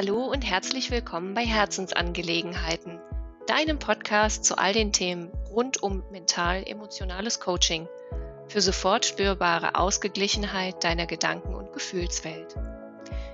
[0.00, 3.00] Hallo und herzlich willkommen bei Herzensangelegenheiten,
[3.48, 7.88] deinem Podcast zu all den Themen rund um mental-emotionales Coaching
[8.46, 12.54] für sofort spürbare Ausgeglichenheit deiner Gedanken- und Gefühlswelt.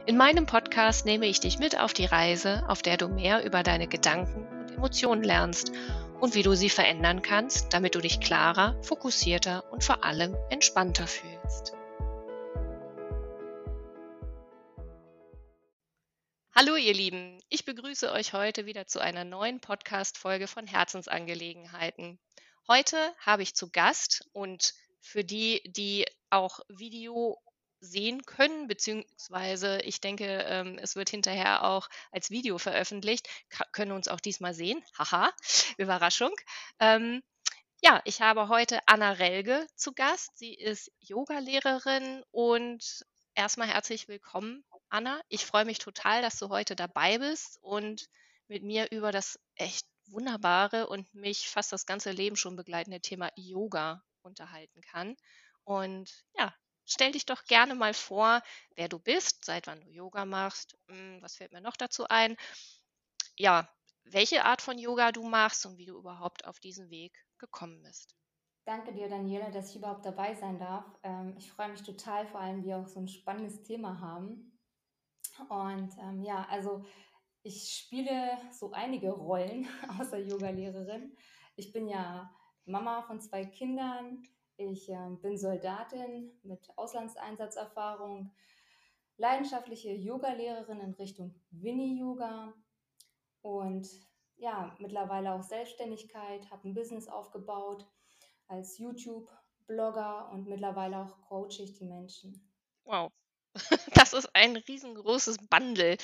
[0.06, 3.62] In meinem Podcast nehme ich dich mit auf die Reise, auf der du mehr über
[3.62, 5.70] deine Gedanken und Emotionen lernst
[6.18, 11.06] und wie du sie verändern kannst, damit du dich klarer, fokussierter und vor allem entspannter
[11.06, 11.74] fühlst.
[16.56, 22.20] Hallo ihr Lieben, ich begrüße euch heute wieder zu einer neuen Podcast-Folge von Herzensangelegenheiten.
[22.68, 27.42] Heute habe ich zu Gast und für die, die auch Video
[27.80, 33.28] sehen können, beziehungsweise ich denke, ähm, es wird hinterher auch als Video veröffentlicht,
[33.72, 34.80] können uns auch diesmal sehen.
[34.96, 35.32] Haha,
[35.76, 36.36] Überraschung.
[36.78, 37.20] Ähm,
[37.82, 40.38] ja, ich habe heute Anna Relge zu Gast.
[40.38, 45.20] Sie ist Yogalehrerin und erstmal herzlich willkommen Anna.
[45.28, 48.08] Ich freue mich total, dass du heute dabei bist und
[48.46, 53.30] mit mir über das echt wunderbare und mich fast das ganze Leben schon begleitende Thema
[53.36, 55.16] Yoga unterhalten kann.
[55.64, 58.42] Und ja, stell dich doch gerne mal vor,
[58.76, 60.76] wer du bist, seit wann du Yoga machst.
[60.88, 62.36] Hm, was fällt mir noch dazu ein?
[63.36, 63.68] Ja,
[64.04, 68.14] welche Art von Yoga du machst und wie du überhaupt auf diesen Weg gekommen bist.
[68.66, 70.86] Danke dir, Daniela, dass ich überhaupt dabei sein darf.
[71.02, 74.58] Ähm, ich freue mich total, vor allem wir auch so ein spannendes Thema haben.
[75.50, 76.82] Und ähm, ja, also
[77.42, 79.68] ich spiele so einige Rollen
[80.00, 81.14] außer Yoga-Lehrerin.
[81.56, 82.34] Ich bin ja
[82.64, 84.22] Mama von zwei Kindern.
[84.56, 88.32] Ich äh, bin Soldatin mit Auslandseinsatzerfahrung,
[89.18, 92.54] leidenschaftliche Yoga-Lehrerin in Richtung Winnie-Yoga
[93.42, 93.86] und
[94.36, 97.86] ja, mittlerweile auch Selbstständigkeit, habe ein Business aufgebaut
[98.48, 102.50] als YouTube-Blogger und mittlerweile auch coache ich die Menschen.
[102.84, 103.12] Wow,
[103.94, 105.96] Das ist ein riesengroßes Bundle.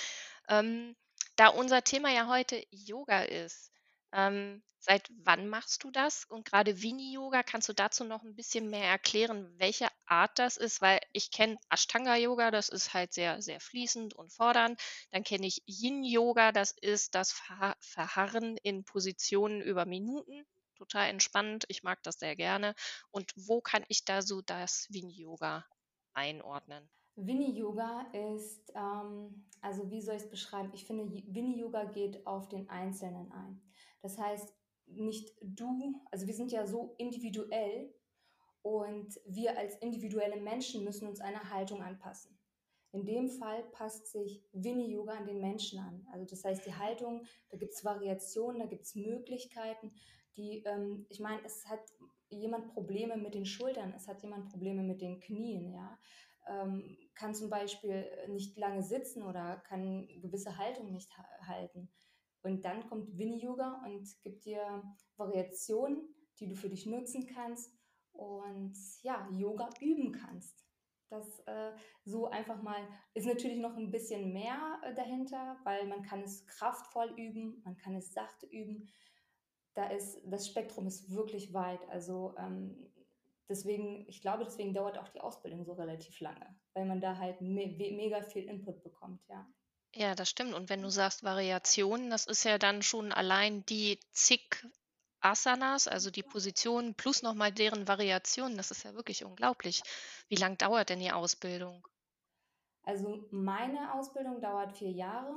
[0.48, 0.96] Ähm,
[1.36, 3.72] da unser Thema ja heute Yoga ist,
[4.12, 6.24] ähm, seit wann machst du das?
[6.24, 10.80] Und gerade Vini-Yoga, kannst du dazu noch ein bisschen mehr erklären, welche Art das ist?
[10.80, 14.80] Weil ich kenne Ashtanga-Yoga, das ist halt sehr, sehr fließend und fordernd.
[15.10, 17.32] Dann kenne ich Yin-Yoga, das ist das
[17.80, 20.46] Verharren in Positionen über Minuten.
[20.80, 21.66] Total entspannend.
[21.68, 22.74] Ich mag das sehr gerne.
[23.10, 25.66] Und wo kann ich da so das Vini-Yoga
[26.14, 26.88] einordnen?
[27.16, 30.70] Winnie-Yoga ist, ähm, also wie soll ich es beschreiben?
[30.72, 33.60] Ich finde, Winnie-Yoga geht auf den Einzelnen ein.
[34.00, 34.54] Das heißt,
[34.86, 37.94] nicht du, also wir sind ja so individuell
[38.62, 42.38] und wir als individuelle Menschen müssen uns einer Haltung anpassen.
[42.92, 46.06] In dem Fall passt sich Winnie-Yoga an den Menschen an.
[46.10, 49.92] Also das heißt, die Haltung, da gibt es Variationen, da gibt es Möglichkeiten,
[50.36, 51.82] die, ähm, ich meine, es hat
[52.28, 55.98] jemand Probleme mit den Schultern, es hat jemand Probleme mit den Knien, ja
[56.48, 61.10] ähm, kann zum Beispiel nicht lange sitzen oder kann gewisse Haltung nicht
[61.46, 61.90] halten.
[62.42, 64.82] Und dann kommt Winnie-Yoga und gibt dir
[65.16, 67.70] Variationen, die du für dich nutzen kannst
[68.12, 70.64] und ja, Yoga üben kannst.
[71.10, 71.72] Das äh,
[72.04, 76.46] so einfach mal ist natürlich noch ein bisschen mehr äh, dahinter, weil man kann es
[76.46, 78.88] kraftvoll üben, man kann es sachte üben.
[79.80, 81.80] Da ist das Spektrum ist wirklich weit.
[81.88, 82.76] Also ähm,
[83.48, 87.40] deswegen, ich glaube, deswegen dauert auch die Ausbildung so relativ lange, weil man da halt
[87.40, 89.46] me mega viel Input bekommt, ja.
[89.94, 90.52] Ja, das stimmt.
[90.52, 94.66] Und wenn du sagst Variationen, das ist ja dann schon allein die zig
[95.20, 98.58] Asanas, also die Positionen plus nochmal deren Variationen.
[98.58, 99.82] Das ist ja wirklich unglaublich.
[100.28, 101.88] Wie lang dauert denn die Ausbildung?
[102.82, 105.34] Also meine Ausbildung dauert vier Jahre.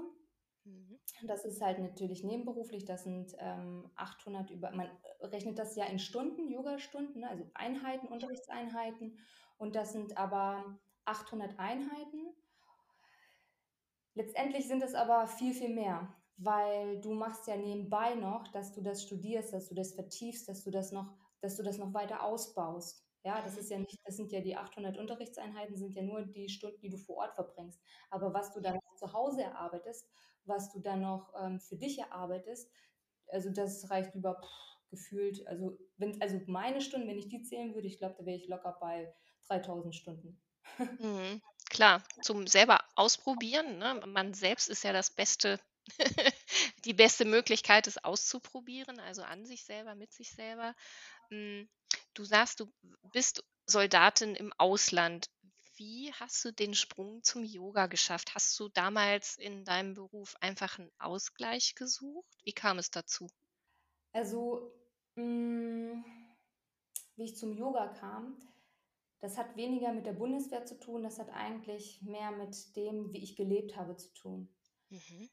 [0.65, 0.99] Mhm.
[1.23, 4.89] Das ist halt natürlich nebenberuflich, das sind ähm, 800 über, man
[5.21, 9.19] rechnet das ja in Stunden, Yoga-Stunden, ne, also Einheiten, Unterrichtseinheiten
[9.57, 12.33] und das sind aber 800 Einheiten.
[14.15, 18.81] Letztendlich sind es aber viel, viel mehr, weil du machst ja nebenbei noch, dass du
[18.81, 22.23] das studierst, dass du das vertiefst, dass du das noch, dass du das noch weiter
[22.23, 23.05] ausbaust.
[23.23, 26.49] Ja, das ist ja nicht, das sind ja die 800 Unterrichtseinheiten, sind ja nur die
[26.49, 27.81] Stunden, die du vor Ort verbringst.
[28.09, 30.07] Aber was du dann zu Hause erarbeitest
[30.45, 32.69] was du dann noch ähm, für dich erarbeitest,
[33.27, 37.73] also das reicht über pff, gefühlt, also wenn, also meine Stunden, wenn ich die zählen
[37.73, 39.13] würde, ich glaube, da wäre ich locker bei
[39.47, 40.41] 3000 Stunden.
[40.99, 43.77] Mhm, klar, zum selber ausprobieren.
[43.77, 44.01] Ne?
[44.05, 45.59] Man selbst ist ja das beste,
[46.85, 50.75] die beste Möglichkeit, es auszuprobieren, also an sich selber, mit sich selber.
[52.13, 52.71] Du sagst, du
[53.11, 55.29] bist Soldatin im Ausland.
[55.75, 58.35] Wie hast du den Sprung zum Yoga geschafft?
[58.35, 62.37] Hast du damals in deinem Beruf einfach einen Ausgleich gesucht?
[62.43, 63.27] Wie kam es dazu?
[64.11, 64.71] Also,
[65.15, 66.05] mh, mm,
[67.15, 68.37] wie ich zum Yoga kam,
[69.19, 73.23] das hat weniger mit der Bundeswehr zu tun, das hat eigentlich mehr mit dem, wie
[73.23, 74.53] ich gelebt habe, zu tun.
[74.89, 75.29] Mhm.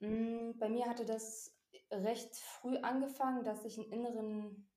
[0.00, 1.54] Mm, bei mir hatte das
[1.90, 4.68] recht früh angefangen, dass ich einen inneren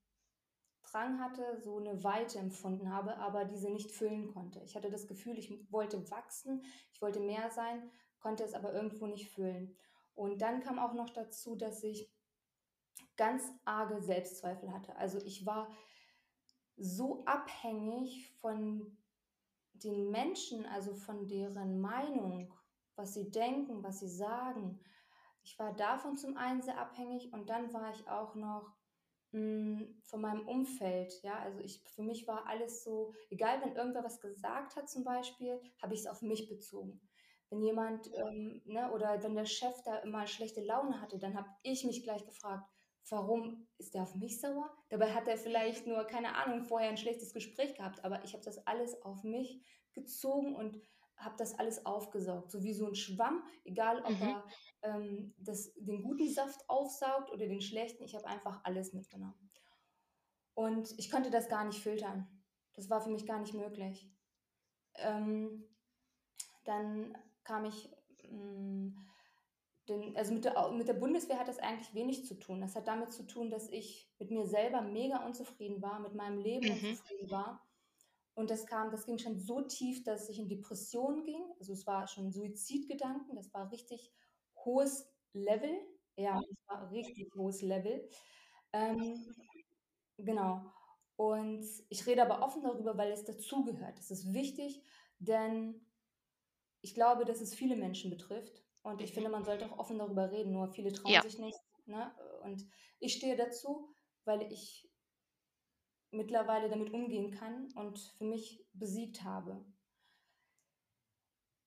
[0.98, 4.62] Drang hatte, so eine Weite empfunden habe, aber diese nicht füllen konnte.
[4.64, 9.06] Ich hatte das Gefühl, ich wollte wachsen, ich wollte mehr sein, konnte es aber irgendwo
[9.06, 9.76] nicht füllen.
[10.16, 12.12] Und dann kam auch noch dazu, dass ich
[13.16, 14.96] ganz arge Selbstzweifel hatte.
[14.96, 15.70] Also ich war
[16.78, 18.98] so abhängig von
[19.74, 22.52] den Menschen, also von deren Meinung,
[22.96, 24.80] was sie denken, was sie sagen.
[25.44, 28.76] Ich war davon zum einen sehr abhängig und dann war ich auch noch
[29.31, 31.13] von meinem Umfeld.
[31.21, 35.03] Ja, also ich, für mich war alles so, egal wenn irgendwer was gesagt hat zum
[35.03, 37.01] Beispiel, habe ich es auf mich bezogen.
[37.50, 41.47] Wenn jemand, ähm, ne, oder wenn der Chef da immer schlechte Laune hatte, dann habe
[41.63, 42.69] ich mich gleich gefragt,
[43.09, 44.69] warum ist der auf mich sauer?
[44.89, 48.44] Dabei hat er vielleicht nur, keine Ahnung, vorher ein schlechtes Gespräch gehabt, aber ich habe
[48.44, 49.62] das alles auf mich
[49.94, 50.81] gezogen und
[51.15, 54.27] habe das alles aufgesaugt, so wie so ein Schwamm, egal ob mhm.
[54.27, 54.44] er
[54.81, 59.50] ähm, das, den guten Saft aufsaugt oder den schlechten, ich habe einfach alles mitgenommen.
[60.53, 62.27] Und ich konnte das gar nicht filtern.
[62.74, 64.09] Das war für mich gar nicht möglich.
[64.95, 65.63] Ähm,
[66.63, 67.89] dann kam ich
[68.24, 69.07] mh, mm,
[69.88, 72.59] denn, also mit der, mit der Bundeswehr hat das eigentlich wenig zu tun.
[72.59, 76.39] Das hat damit zu tun, dass ich mit mir selber mega unzufrieden war, mit meinem
[76.39, 76.89] Leben mhm.
[76.89, 77.65] unzufrieden war.
[78.33, 81.41] Und das kam, das ging schon so tief, dass ich in Depressionen ging.
[81.59, 84.12] Also es war schon Suizidgedanken, das war richtig
[84.68, 85.75] hohes Level.
[86.16, 88.08] Ja, das war richtig hohes Level.
[88.74, 89.36] Ähm,
[90.18, 90.72] genau.
[91.16, 93.98] Und ich rede aber offen darüber, weil es dazugehört.
[93.98, 94.84] Das ist wichtig,
[95.18, 95.88] denn
[96.81, 98.64] ich glaube, dass es viele Menschen betrifft.
[98.84, 101.22] Und ich finde, man sollte auch offen darüber reden, nur viele trauen ja.
[101.24, 101.60] sich nicht.
[101.86, 102.12] Ne?
[102.44, 102.68] Und
[103.00, 103.90] ich stehe dazu,
[104.25, 104.88] weil ich
[106.12, 109.66] mittlerweile damit umgehen kann und für mich besiegt habe.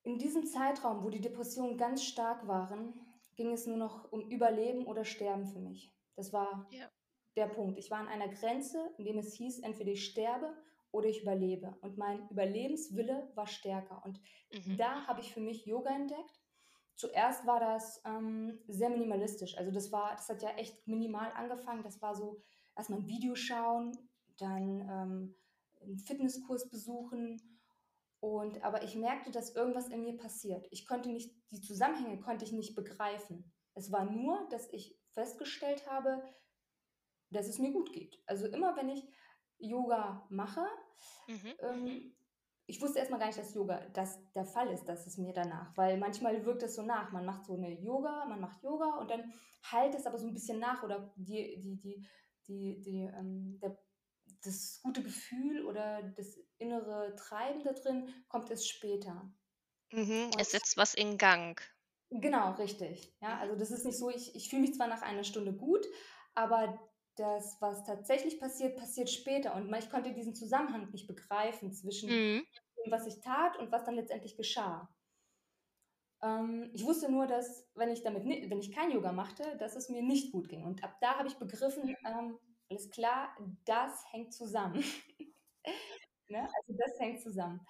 [0.02, 2.94] In diesem Zeitraum, wo die Depressionen ganz stark waren,
[3.36, 5.92] ging es nur noch um Überleben oder Sterben für mich.
[6.16, 6.90] Das war ja.
[7.36, 7.78] der Punkt.
[7.78, 10.54] Ich war an einer Grenze, in dem es hieß, entweder ich sterbe
[10.90, 11.76] oder ich überlebe.
[11.80, 14.02] Und mein Überlebenswille war stärker.
[14.04, 14.20] Und
[14.52, 14.76] mhm.
[14.76, 16.40] da habe ich für mich Yoga entdeckt
[17.00, 19.56] Zuerst war das ähm, sehr minimalistisch.
[19.56, 21.82] Also das war, das hat ja echt minimal angefangen.
[21.82, 22.42] Das war so
[22.76, 23.96] erstmal ein Video schauen,
[24.36, 25.34] dann ähm,
[25.80, 27.40] einen Fitnesskurs besuchen.
[28.20, 30.66] Und aber ich merkte, dass irgendwas in mir passiert.
[30.70, 33.50] Ich konnte nicht, die Zusammenhänge konnte ich nicht begreifen.
[33.74, 36.22] Es war nur, dass ich festgestellt habe,
[37.30, 38.22] dass es mir gut geht.
[38.26, 39.08] Also immer wenn ich
[39.58, 40.66] Yoga mache,
[41.28, 41.54] mhm.
[41.60, 42.14] ähm,
[42.66, 45.76] ich wusste erstmal gar nicht, dass Yoga das der Fall ist, dass es mir danach,
[45.76, 47.10] weil manchmal wirkt es so nach.
[47.10, 49.32] Man macht so eine Yoga, man macht Yoga und dann
[49.64, 52.06] halt es aber so ein bisschen nach oder die, die, die,
[52.46, 53.76] die, die, ähm, der,
[54.42, 59.30] das gute Gefühl oder das innere Treiben da drin kommt erst später.
[59.92, 61.60] Mhm, es setzt was in Gang.
[62.10, 63.14] Genau, richtig.
[63.20, 65.86] Ja, also das ist nicht so, ich, ich fühle mich zwar nach einer Stunde gut,
[66.34, 66.80] aber
[67.16, 69.54] das, was tatsächlich passiert, passiert später.
[69.54, 72.46] Und ich konnte diesen Zusammenhang nicht begreifen zwischen mhm.
[72.84, 74.88] dem, was ich tat und was dann letztendlich geschah.
[76.22, 79.88] Ähm, ich wusste nur, dass, wenn ich damit, wenn ich kein Yoga machte, dass es
[79.88, 80.64] mir nicht gut ging.
[80.64, 82.38] Und ab da habe ich begriffen, ähm,
[82.70, 84.82] alles klar, das hängt zusammen.
[86.28, 86.42] ne?
[86.42, 87.66] Also das hängt zusammen.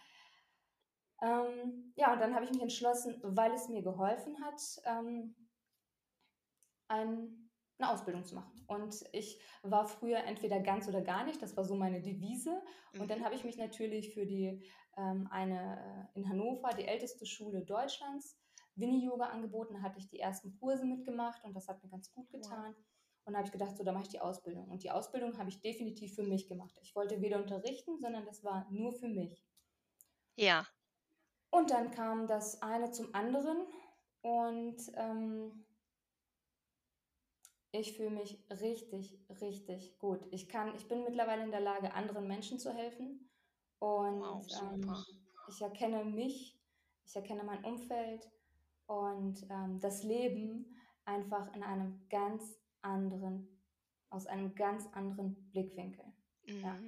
[1.22, 5.34] Ähm, ja, und dann habe ich mich entschlossen, weil es mir geholfen hat, ähm,
[6.88, 8.52] ein eine Ausbildung zu machen.
[8.66, 12.62] Und ich war früher entweder ganz oder gar nicht, das war so meine Devise.
[12.98, 13.24] Und dann mhm.
[13.24, 14.62] habe ich mich natürlich für die
[14.96, 18.38] ähm, eine äh, in Hannover, die älteste Schule Deutschlands,
[18.76, 19.74] Winnie-Yoga angeboten.
[19.74, 22.74] Da hatte ich die ersten Kurse mitgemacht und das hat mir ganz gut getan.
[22.76, 22.89] Wow.
[23.24, 24.68] Und habe ich gedacht, so, da mache ich die Ausbildung.
[24.68, 26.76] Und die Ausbildung habe ich definitiv für mich gemacht.
[26.82, 29.44] Ich wollte weder unterrichten, sondern das war nur für mich.
[30.36, 30.66] Ja.
[31.50, 33.58] Und dann kam das eine zum anderen.
[34.22, 35.64] Und ähm,
[37.72, 40.26] ich fühle mich richtig, richtig gut.
[40.30, 43.30] Ich kann, ich bin mittlerweile in der Lage, anderen Menschen zu helfen.
[43.78, 44.94] Und wow, ähm,
[45.48, 46.58] ich erkenne mich,
[47.06, 48.28] ich erkenne mein Umfeld
[48.86, 53.48] und ähm, das Leben einfach in einem ganz anderen,
[54.10, 56.04] aus einem ganz anderen Blickwinkel.
[56.46, 56.64] Mhm.
[56.64, 56.78] Ja.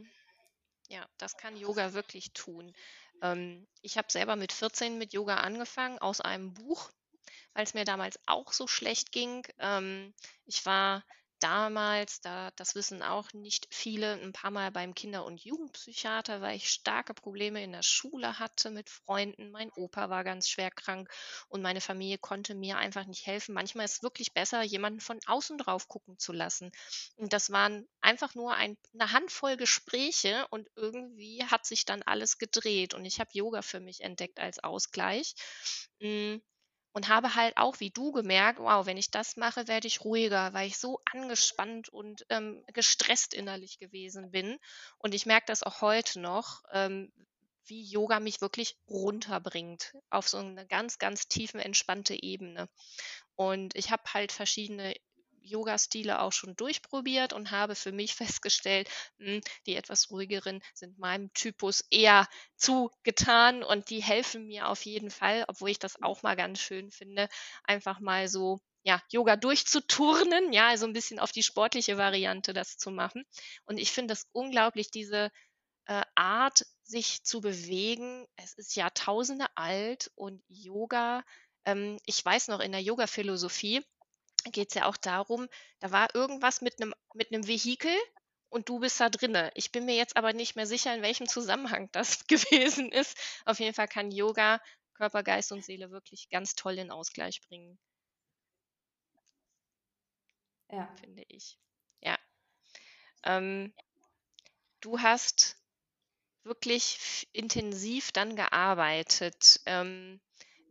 [0.88, 2.72] ja, das kann Yoga wirklich tun.
[3.22, 6.90] Ähm, ich habe selber mit 14 mit Yoga angefangen aus einem Buch
[7.54, 9.46] weil es mir damals auch so schlecht ging.
[9.58, 10.14] Ähm,
[10.46, 11.04] ich war
[11.42, 16.56] damals, da das wissen auch nicht viele, ein paar Mal beim Kinder- und Jugendpsychiater, weil
[16.56, 19.50] ich starke Probleme in der Schule hatte mit Freunden.
[19.50, 21.10] Mein Opa war ganz schwer krank
[21.48, 23.54] und meine Familie konnte mir einfach nicht helfen.
[23.54, 26.70] Manchmal ist es wirklich besser, jemanden von außen drauf gucken zu lassen.
[27.16, 32.38] Und das waren einfach nur ein, eine Handvoll Gespräche und irgendwie hat sich dann alles
[32.38, 35.34] gedreht und ich habe Yoga für mich entdeckt als Ausgleich.
[36.00, 36.42] Hm,
[36.92, 40.52] und habe halt auch wie du gemerkt, wow, wenn ich das mache, werde ich ruhiger,
[40.52, 44.58] weil ich so angespannt und ähm, gestresst innerlich gewesen bin.
[44.98, 47.12] Und ich merke das auch heute noch, ähm,
[47.66, 52.68] wie Yoga mich wirklich runterbringt auf so eine ganz, ganz tiefe, entspannte Ebene.
[53.36, 54.94] Und ich habe halt verschiedene
[55.42, 61.32] Yoga-Stile auch schon durchprobiert und habe für mich festgestellt, hm, die etwas ruhigeren sind meinem
[61.34, 66.36] Typus eher zugetan und die helfen mir auf jeden Fall, obwohl ich das auch mal
[66.36, 67.28] ganz schön finde,
[67.64, 72.78] einfach mal so ja, Yoga durchzuturnen, ja, also ein bisschen auf die sportliche Variante das
[72.78, 73.24] zu machen.
[73.64, 75.30] Und ich finde das unglaublich, diese
[75.86, 78.26] äh, Art, sich zu bewegen.
[78.36, 81.22] Es ist Jahrtausende alt und Yoga,
[81.64, 83.82] ähm, ich weiß noch, in der Yoga-Philosophie
[84.50, 85.48] geht es ja auch darum,
[85.80, 87.94] da war irgendwas mit einem mit einem Vehikel
[88.48, 89.50] und du bist da drinne.
[89.54, 93.16] Ich bin mir jetzt aber nicht mehr sicher, in welchem Zusammenhang das gewesen ist.
[93.44, 94.60] Auf jeden Fall kann Yoga
[94.94, 97.78] Körper, Geist und Seele wirklich ganz toll in Ausgleich bringen.
[100.70, 100.94] Ja.
[101.00, 101.58] Finde ich.
[102.00, 102.18] Ja.
[103.24, 103.74] Ähm,
[104.80, 105.56] du hast
[106.44, 109.60] wirklich intensiv dann gearbeitet.
[109.66, 110.20] Ähm,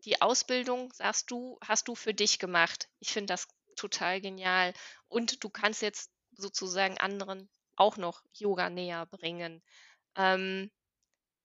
[0.06, 2.90] die Ausbildung, sagst du, hast du für dich gemacht.
[3.00, 4.74] Ich finde das total genial.
[5.08, 9.62] Und du kannst jetzt sozusagen anderen auch noch Yoga näher bringen.
[10.16, 10.72] Ähm,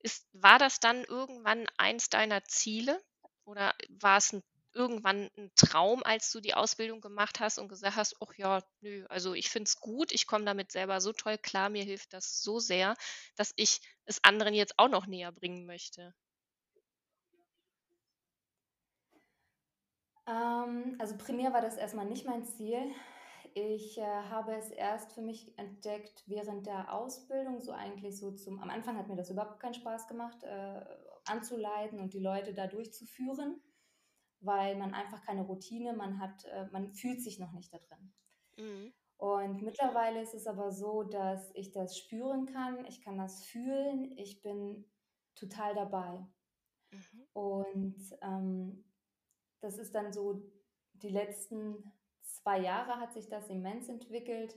[0.00, 3.02] ist, war das dann irgendwann eins deiner Ziele
[3.44, 4.42] oder war es ein,
[4.72, 9.06] irgendwann ein Traum, als du die Ausbildung gemacht hast und gesagt hast, ach ja, nö,
[9.08, 12.42] also ich finde es gut, ich komme damit selber so toll klar, mir hilft das
[12.42, 12.96] so sehr,
[13.36, 16.14] dass ich es anderen jetzt auch noch näher bringen möchte?
[20.26, 22.92] Ähm, also primär war das erstmal nicht mein Ziel.
[23.54, 28.60] Ich äh, habe es erst für mich entdeckt während der Ausbildung, so eigentlich so zum,
[28.60, 30.84] am Anfang hat mir das überhaupt keinen Spaß gemacht, äh,
[31.24, 33.60] anzuleiten und die Leute da durchzuführen,
[34.40, 38.12] weil man einfach keine Routine, man hat, äh, man fühlt sich noch nicht da drin.
[38.58, 38.92] Mhm.
[39.18, 44.12] Und mittlerweile ist es aber so, dass ich das spüren kann, ich kann das fühlen,
[44.18, 44.84] ich bin
[45.34, 46.26] total dabei.
[46.90, 47.26] Mhm.
[47.32, 48.84] Und ähm,
[49.66, 50.48] das ist dann so,
[50.92, 51.92] die letzten
[52.22, 54.56] zwei Jahre hat sich das immens entwickelt.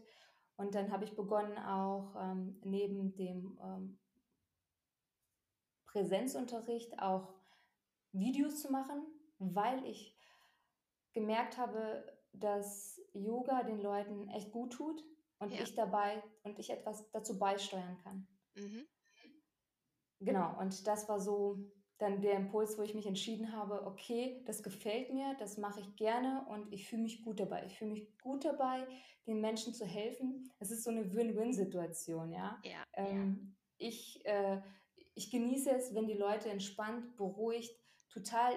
[0.55, 3.99] Und dann habe ich begonnen, auch ähm, neben dem ähm,
[5.87, 7.33] Präsenzunterricht auch
[8.11, 9.03] Videos zu machen,
[9.39, 10.15] weil ich
[11.13, 15.03] gemerkt habe, dass Yoga den Leuten echt gut tut
[15.39, 15.61] und ja.
[15.61, 18.27] ich dabei und ich etwas dazu beisteuern kann.
[18.53, 18.85] Mhm.
[20.19, 24.63] Genau, und das war so dann der Impuls, wo ich mich entschieden habe, okay, das
[24.63, 27.65] gefällt mir, das mache ich gerne und ich fühle mich gut dabei.
[27.65, 28.87] Ich fühle mich gut dabei,
[29.27, 30.49] den Menschen zu helfen.
[30.59, 32.57] Es ist so eine Win-Win-Situation, ja.
[32.63, 33.87] ja, ähm, ja.
[33.87, 34.61] Ich, äh,
[35.13, 37.77] ich genieße es, wenn die Leute entspannt, beruhigt,
[38.09, 38.53] total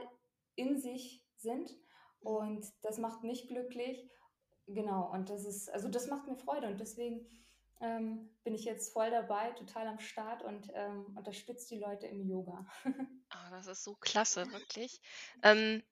[0.54, 1.72] in sich sind
[2.20, 2.26] mhm.
[2.26, 4.08] und das macht mich glücklich.
[4.68, 7.26] Genau, und das ist, also das macht mir Freude und deswegen
[7.82, 12.28] ähm, bin ich jetzt voll dabei, total am Start und ähm, unterstütze die Leute im
[12.28, 12.64] Yoga.
[12.86, 12.90] oh,
[13.50, 15.00] das ist so klasse, wirklich.
[15.42, 15.82] Ähm,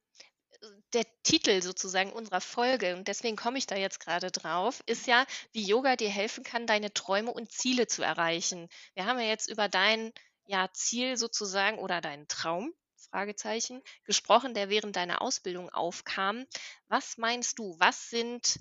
[0.92, 5.26] der Titel sozusagen unserer Folge, und deswegen komme ich da jetzt gerade drauf, ist ja,
[5.52, 8.68] wie Yoga dir helfen kann, deine Träume und Ziele zu erreichen.
[8.94, 10.12] Wir haben ja jetzt über dein
[10.46, 12.72] ja, Ziel sozusagen oder deinen Traum,
[13.10, 16.46] Fragezeichen, gesprochen, der während deiner Ausbildung aufkam.
[16.88, 18.60] Was meinst du, was sind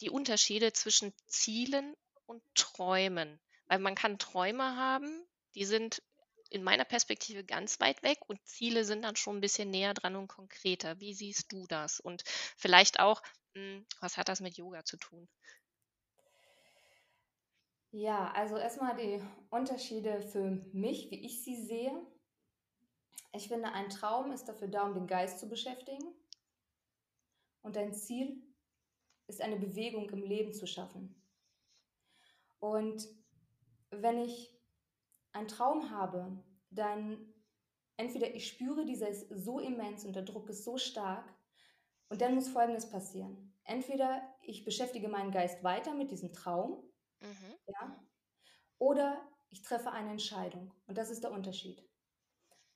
[0.00, 3.40] die Unterschiede zwischen Zielen und Träumen.
[3.66, 6.02] Weil man kann Träume haben, die sind
[6.50, 10.16] in meiner Perspektive ganz weit weg und Ziele sind dann schon ein bisschen näher dran
[10.16, 11.00] und konkreter.
[11.00, 11.98] Wie siehst du das?
[12.00, 12.22] Und
[12.56, 13.22] vielleicht auch,
[13.54, 15.28] hm, was hat das mit Yoga zu tun?
[17.90, 22.06] Ja, also erstmal die Unterschiede für mich, wie ich sie sehe.
[23.32, 26.14] Ich finde, ein Traum ist dafür da, um den Geist zu beschäftigen.
[27.62, 28.42] Und ein Ziel
[29.26, 31.25] ist eine Bewegung im Leben zu schaffen.
[32.58, 33.06] Und
[33.90, 34.52] wenn ich
[35.32, 37.32] einen Traum habe, dann
[37.96, 41.34] entweder ich spüre, dieser ist so immens und der Druck ist so stark
[42.08, 43.54] und dann muss Folgendes passieren.
[43.64, 46.82] Entweder ich beschäftige meinen Geist weiter mit diesem Traum,
[47.20, 47.54] mhm.
[47.66, 48.06] ja,
[48.78, 50.72] oder ich treffe eine Entscheidung.
[50.86, 51.82] Und das ist der Unterschied.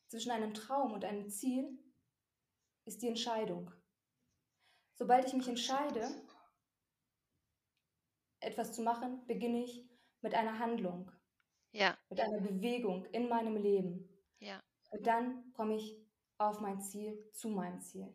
[0.09, 1.79] Zwischen einem Traum und einem Ziel
[2.85, 3.71] ist die Entscheidung.
[4.95, 6.11] Sobald ich mich entscheide,
[8.41, 9.89] etwas zu machen, beginne ich
[10.23, 11.11] mit einer Handlung,
[11.73, 11.97] ja.
[12.09, 14.09] mit einer Bewegung in meinem Leben.
[14.39, 14.63] Ja.
[14.91, 15.97] Und dann komme ich
[16.39, 18.15] auf mein Ziel, zu meinem Ziel.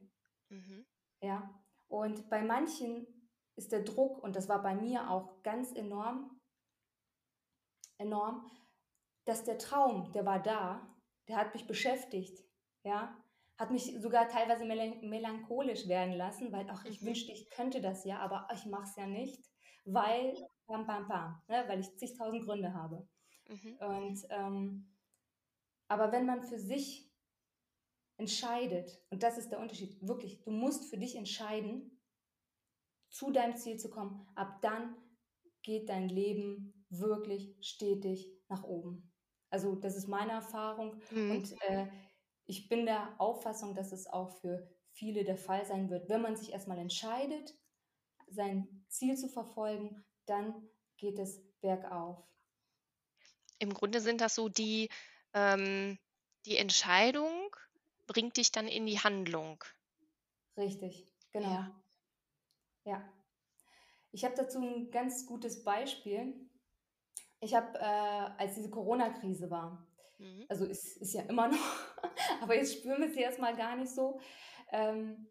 [0.50, 0.86] Mhm.
[1.22, 1.63] Ja.
[1.88, 3.08] Und bei manchen
[3.55, 6.39] ist der Druck, und das war bei mir auch ganz enorm,
[7.98, 8.50] enorm,
[9.25, 10.96] dass der Traum, der war da,
[11.27, 12.44] der hat mich beschäftigt,
[12.84, 13.17] ja,
[13.58, 17.08] hat mich sogar teilweise melancholisch werden lassen, weil auch ich Mhm.
[17.08, 19.50] wünschte, ich könnte das ja, aber ich mache es ja nicht,
[19.86, 20.36] weil
[20.68, 23.08] pam, pam, pam, ne, weil ich zigtausend Gründe habe.
[23.48, 23.77] Mhm.
[23.80, 24.92] Und ähm,
[25.88, 27.12] aber wenn man für sich
[28.18, 32.00] entscheidet, und das ist der Unterschied, wirklich, du musst für dich entscheiden,
[33.10, 34.96] zu deinem Ziel zu kommen, ab dann
[35.63, 39.12] geht dein Leben wirklich stetig nach oben.
[39.50, 41.32] Also das ist meine Erfahrung Mhm.
[41.32, 41.88] und äh,
[42.46, 46.10] ich bin der Auffassung, dass es auch für viele der Fall sein wird.
[46.10, 47.56] Wenn man sich erstmal entscheidet,
[48.27, 52.24] sein Ziel zu verfolgen, dann geht es bergauf.
[53.60, 54.89] Im Grunde sind das so die,
[55.34, 55.98] ähm,
[56.46, 57.56] die Entscheidung
[58.08, 59.63] bringt dich dann in die Handlung.
[60.58, 61.50] Richtig, genau.
[61.50, 61.82] Ja.
[62.86, 63.13] Ja.
[64.12, 66.34] Ich habe dazu ein ganz gutes Beispiel.
[67.39, 67.82] Ich habe, äh,
[68.42, 69.86] als diese Corona-Krise war,
[70.18, 70.46] Mhm.
[70.48, 71.58] also ist, ist ja immer noch,
[72.42, 74.20] aber jetzt spüren wir sie erstmal gar nicht so.
[74.72, 75.30] Ähm,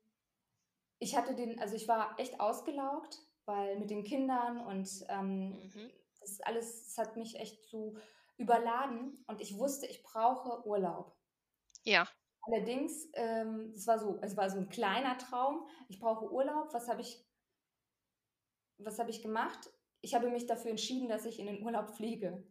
[0.98, 5.90] ich hatte den, also ich war echt ausgelaugt, weil mit den Kindern und ähm, Mhm.
[6.20, 7.96] das alles, das hat mich echt so
[8.36, 11.16] überladen und ich wusste, ich brauche Urlaub.
[11.84, 12.06] Ja.
[12.46, 15.66] Allerdings, ähm, es war so, es war so ein kleiner Traum.
[15.88, 16.72] Ich brauche Urlaub.
[16.72, 17.26] Was habe ich,
[18.78, 19.70] was habe ich gemacht?
[20.00, 22.46] Ich habe mich dafür entschieden, dass ich in den Urlaub fliege.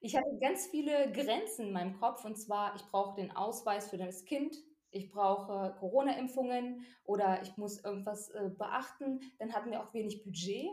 [0.00, 3.98] Ich hatte ganz viele Grenzen in meinem Kopf und zwar, ich brauche den Ausweis für
[3.98, 4.56] das Kind,
[4.90, 9.20] ich brauche Corona-Impfungen oder ich muss irgendwas äh, beachten.
[9.38, 10.66] Dann hatten wir auch wenig Budget.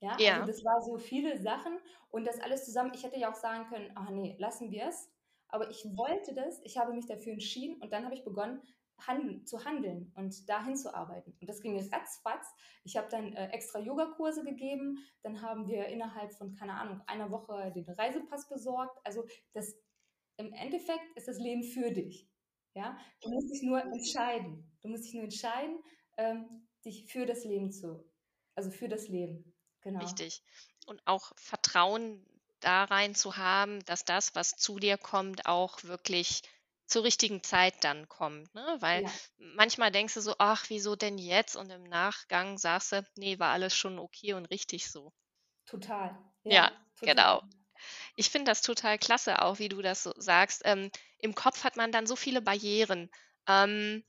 [0.00, 0.46] Ja, also Ja.
[0.46, 1.78] das war so viele Sachen
[2.10, 2.92] und das alles zusammen.
[2.94, 5.10] Ich hätte ja auch sagen können, ach nee, lassen wir es.
[5.48, 8.62] Aber ich wollte das, ich habe mich dafür entschieden und dann habe ich begonnen,
[9.06, 11.36] handeln, zu handeln und dahin zu arbeiten.
[11.40, 12.46] Und das ging ratzfatz.
[12.84, 17.30] Ich habe dann äh, extra Yogakurse gegeben, dann haben wir innerhalb von, keine Ahnung, einer
[17.30, 18.98] Woche den Reisepass besorgt.
[19.04, 19.74] Also das,
[20.36, 22.29] im Endeffekt ist das Leben für dich.
[22.74, 24.76] Ja, du musst dich nur entscheiden.
[24.82, 25.82] Du musst dich nur entscheiden,
[26.16, 28.04] ähm, dich für das Leben zu,
[28.54, 29.54] also für das Leben.
[29.82, 30.00] Genau.
[30.00, 30.42] Richtig.
[30.86, 32.26] Und auch Vertrauen
[32.58, 36.42] da rein zu haben, dass das, was zu dir kommt, auch wirklich
[36.86, 38.76] zur richtigen Zeit dann kommt, ne?
[38.80, 43.06] Weil Ja, manchmal denkst du so: „Ach, wieso denn jetzt?“ Und im Nachgang sagst du:
[43.16, 45.12] „Ne, war alles schon okay und richtig so.“
[45.64, 46.16] total.
[46.44, 47.40] Ja, Ja, genau.
[48.20, 50.60] Ich finde das total klasse auch, wie du das so sagst.
[50.66, 53.08] Ähm, im Kopf hat man dann so viele Barrieren.
[53.48, 54.04] Ähm,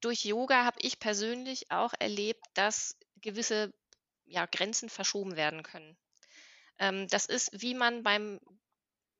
[0.00, 3.74] durch Yoga habe ich persönlich auch erlebt, dass gewisse,
[4.26, 5.96] ja, Grenzen verschoben werden können.
[6.78, 8.38] Ähm, das ist, wie man beim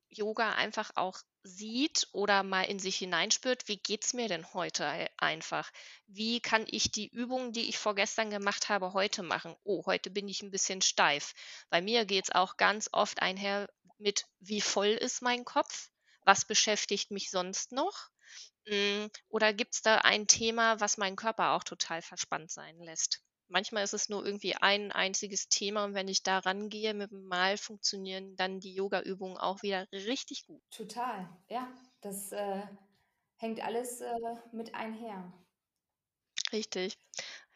[0.08, 5.08] Yoga einfach auch sieht oder mal in sich hineinspürt: „Wie geht's mir denn heute ei
[5.18, 5.70] einfach?
[6.06, 9.54] Wie kann ich die Übungen, die ich vorgestern gemacht habe, heute machen?
[9.64, 11.34] Oh, heute bin ich 'n bisschen steif.“
[11.70, 15.90] Bei mir geht's auch ganz oft einher mit: Wie voll ist mein Kopf?
[16.24, 18.08] Was beschäftigt mich sonst noch?
[18.66, 23.22] Hm, oder gibt's da ein Thema, was meinen Körper auch total verspannt sein lässt?
[23.48, 27.56] Manchmal ist es nur irgendwie ein einziges Thema und wenn ich da rangehe mit'm Mal,
[27.58, 30.62] funktionieren dann die Yogaübungen auch wieder richtig gut.
[30.70, 31.28] Total.
[31.48, 32.62] Ja, das äh,
[33.36, 34.12] hängt alles äh,
[34.52, 35.32] mit einher.
[36.52, 36.98] Richtig.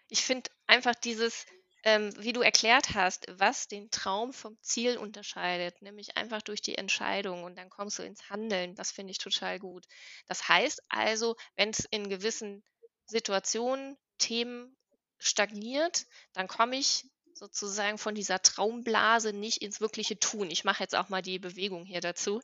[0.08, 1.46] Ich finde einfach dieses,
[1.84, 6.76] ähm, wie du erklärt hast, was den Traum vom Ziel unterscheidet, nämlich einfach durch die
[6.76, 8.76] Entscheidung und dann kommst du ins Handeln.
[8.76, 9.86] Das finde ich total gut.
[10.28, 12.64] Das heißt also, wenn's in gewissen
[13.06, 14.77] Situationen, Themen
[15.18, 17.04] stagniert, dann komme ich
[17.34, 20.50] sozusagen von dieser Traumblase nicht ins wirkliche Tun.
[20.50, 22.40] Ich mache jetzt auch mal die Bewegung hier dazu.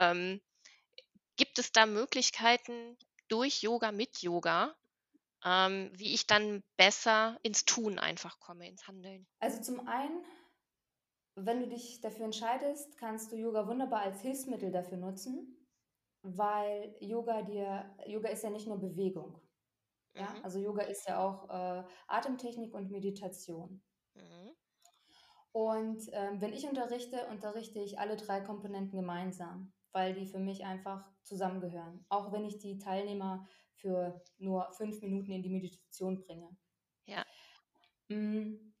[0.00, 0.40] Ähm,
[1.36, 2.96] gibt es da Möglichkeiten
[3.28, 4.74] durch Yoga, mit Yoga,
[5.44, 9.26] ähm, wie ich dann besser ins Tun einfach komme, ins Handeln?
[9.40, 10.24] Also zum einen,
[11.34, 15.56] wenn du dich dafür entscheidest, kannst du Yoga wunderbar als Hilfsmittel dafür nutzen,
[16.22, 19.40] weil Yoga dir Yoga ist ja nicht nur Bewegung.
[20.16, 20.44] Ja, Mhm.
[20.44, 23.82] also Yoga ist ja auch äh, Atemtechnik und Meditation.
[24.14, 24.56] Mhm.
[25.52, 30.64] Und ähm, wenn ich unterrichte, unterrichte ich alle drei Komponenten gemeinsam, weil die für mich
[30.64, 32.04] einfach zusammengehören.
[32.08, 36.56] Auch wenn ich die Teilnehmer für nur fünf Minuten in die Meditation bringe.
[37.06, 37.24] Ja.
[38.08, 38.74] Mm.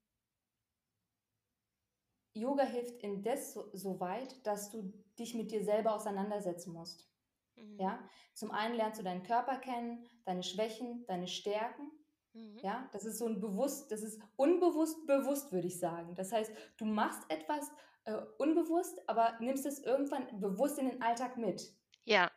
[2.34, 7.08] Yoga hilft indes so, so weit, dass du dich mit dir selber auseinandersetzen musst.
[7.56, 7.80] Mhm.
[7.80, 11.90] Ja, zum einen lernst du deinen Körper kennen, deine Schwächen, deine Stärken.
[12.32, 12.58] Mhm.
[12.58, 16.14] Ja, das ist so ein bewusst, das ist unbewusst bewusst, würde ich sagen.
[16.14, 17.70] Das heißt, du machst etwas
[18.04, 21.74] äh, unbewusst, aber nimmst es irgendwann bewusst in den Alltag mit.
[22.04, 22.30] Ja.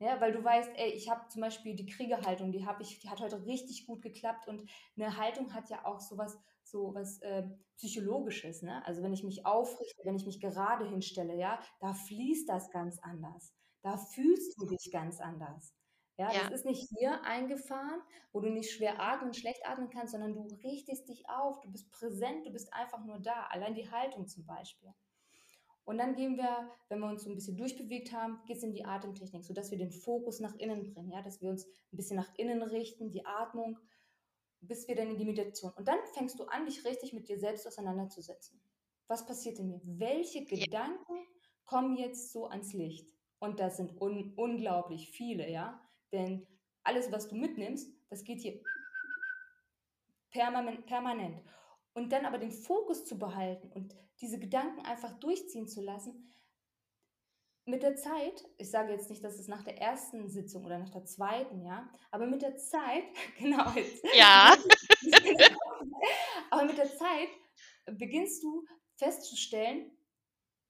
[0.00, 3.10] Ja, weil du weißt, ey, ich habe zum Beispiel die Kriegerhaltung, die habe ich, die
[3.10, 7.42] hat heute richtig gut geklappt und eine Haltung hat ja auch sowas, so was äh,
[7.76, 8.84] psychologisches, ne?
[8.86, 13.00] Also wenn ich mich aufrichte, wenn ich mich gerade hinstelle, ja, da fließt das ganz
[13.00, 15.74] anders, da fühlst du dich ganz anders.
[16.16, 16.42] Ja, Ja.
[16.44, 18.00] das ist nicht hier eingefahren,
[18.32, 21.90] wo du nicht schwer atmen, schlecht atmen kannst, sondern du richtest dich auf, du bist
[21.92, 23.44] präsent, du bist einfach nur da.
[23.50, 24.92] Allein die Haltung zum Beispiel.
[25.84, 28.72] Und dann gehen wir, wenn wir uns so ein bisschen durchbewegt haben, geht es in
[28.72, 32.16] die Atemtechnik, sodass wir den Fokus nach innen bringen, ja, dass wir uns ein bisschen
[32.16, 33.78] nach innen richten, die Atmung,
[34.60, 35.72] bis wir dann in die Meditation.
[35.76, 38.60] Und dann fängst du an, dich richtig mit dir selbst auseinanderzusetzen.
[39.06, 39.80] Was passiert in mir?
[39.84, 40.44] Welche.
[40.44, 41.26] Gedanken
[41.64, 43.17] kommen jetzt so ans Licht?
[43.40, 45.80] Und das sind un unglaublich viele, ja.
[46.12, 46.46] Denn
[46.84, 48.60] alles, was du mitnimmst, das geht hier
[50.30, 51.42] permanent, permanent.
[51.94, 56.32] Und dann aber den Fokus zu behalten und diese Gedanken einfach durchziehen zu lassen,
[57.66, 60.88] mit der Zeit, ich sage jetzt nicht, dass es nach der ersten Sitzung oder nach
[60.88, 63.04] der zweiten, ja, aber mit der Zeit,
[63.38, 64.56] genau, jetzt, Ja.
[66.50, 67.28] aber mit der Zeit
[67.86, 68.64] beginnst du
[68.96, 69.90] festzustellen,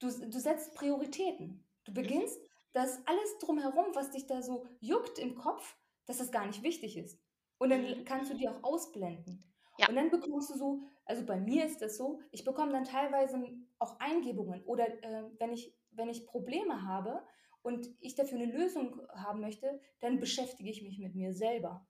[0.01, 1.65] du, du setzt Prioritäten.
[1.85, 1.95] Du Mhm.
[1.95, 2.39] beginnst,
[2.79, 6.97] dass alles drumherum, was dich da so juckt im Kopf, dass das gar nicht wichtig
[6.97, 7.21] ist.
[7.59, 8.05] Und dann Mhm.
[8.05, 9.45] kannst du die auch ausblenden.
[9.79, 9.89] Ja.
[9.89, 13.43] Und dann bekommst du so, also bei mir ist das so, ich bekomme dann teilweise
[13.81, 17.27] auch Eingebungen oder äh, wenn, ich, wenn ich Probleme habe
[17.63, 21.87] und ich dafür eine Lösung haben möchte, dann beschäftige ich mich mit mir selber.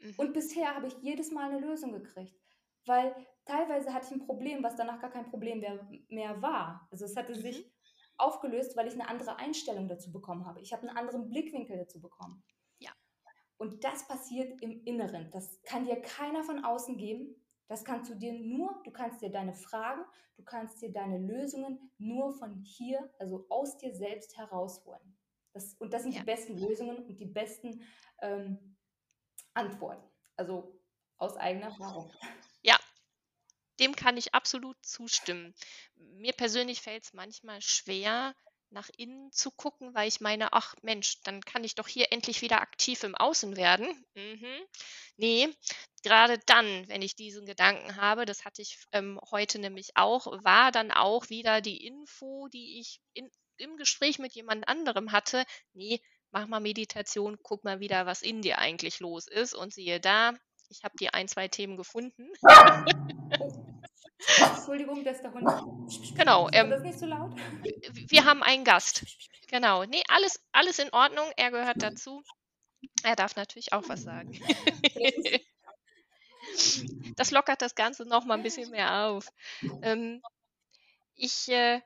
[0.00, 0.14] Mhm.
[0.16, 2.34] Und bisher habe ich jedes Mal eine Lösung gekriegt,
[2.86, 6.88] weil teilweise hatte ich ein Problem, was danach gar kein Problem mehr, mehr war.
[6.90, 7.40] Also es hatte Mhm.
[7.40, 7.70] sich
[8.18, 10.60] aufgelöst, weil ich eine andere Einstellung dazu bekommen habe.
[10.60, 12.42] Ich habe einen anderen Blickwinkel dazu bekommen.
[12.78, 12.92] Ja.
[13.58, 15.30] Und das passiert im Inneren.
[15.30, 17.34] Das kann dir keiner von außen geben.
[17.68, 20.02] Das kannst du dir nur, du kannst dir deine Fragen,
[20.36, 25.16] du kannst dir deine Lösungen nur von hier, also aus dir selbst herausholen.
[25.52, 26.20] Das, und das sind Ja.
[26.20, 27.82] die besten Lösungen und die besten
[28.20, 28.76] ähm,
[29.54, 30.08] Antworten.
[30.36, 30.78] Also
[31.18, 32.12] aus eigener Erfahrung.
[33.80, 35.54] Dem kann ich absolut zustimmen.
[35.96, 38.34] Mir persönlich fällt es manchmal schwer,
[38.70, 42.42] nach innen zu gucken, weil ich meine, ach Mensch, dann kann ich doch hier endlich
[42.42, 43.86] wieder aktiv im Außen werden.
[44.14, 44.66] Mhm.
[45.16, 45.48] Nee,
[46.02, 50.72] gerade dann, wenn ich diesen Gedanken habe, das hatte ich ähm, heute nämlich auch, war
[50.72, 55.44] dann auch wieder die Info, die ich in, im Gespräch mit jemand anderem hatte.
[55.72, 59.54] Nee, mach mal Meditation, guck mal wieder, was in dir eigentlich los ist.
[59.54, 60.34] Und siehe da,
[60.68, 62.28] ich habe die ein, zwei Themen gefunden.
[64.38, 65.48] Entschuldigung, das ist der Hund.
[66.16, 67.32] Genau, Ist ähm, das nicht so laut?
[67.62, 69.04] wir haben einen Gast.
[69.48, 69.84] Genau.
[69.84, 71.26] Nee, alles, alles in Ordnung.
[71.36, 72.22] Er gehört dazu.
[73.02, 74.32] Er darf natürlich auch was sagen.
[77.16, 79.28] Das lockert das Ganze noch mal ein bisschen mehr auf.
[79.82, 80.22] Ähm,
[81.16, 81.80] ich äh,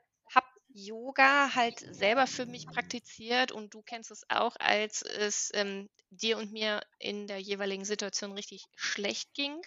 [0.73, 6.39] Yoga halt selber für mich praktiziert und du kennst es auch, als es ähm, dir
[6.39, 9.61] und mir in der jeweiligen Situation richtig schlecht ging.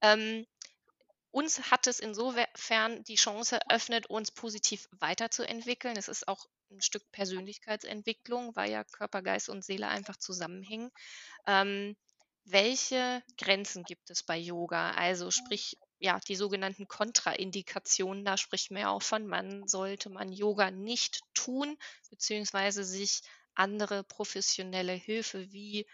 [0.00, 0.46] Ähm,
[1.30, 5.96] uns hat es insofern die Chance eröffnet, uns positiv weiterzuentwickeln.
[5.96, 10.90] Es ist auch ein Stück Persönlichkeitsentwicklung, weil ja Körper, Geist und Seele einfach zusammenhängen.
[11.46, 11.96] Ähm,
[12.44, 14.92] welche Grenzen gibt es bei Yoga?
[14.92, 20.30] Also sprich, ja, die sogenannten Kontraindikationen, da spricht man ja auch von, man sollte man
[20.32, 21.78] Yoga nicht tun,
[22.10, 23.22] beziehungsweise sich
[23.54, 25.86] andere professionelle Hilfe wie